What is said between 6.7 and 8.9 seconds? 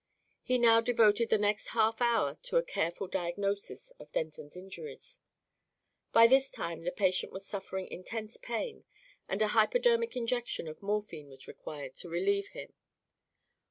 the patient was suffering intense pain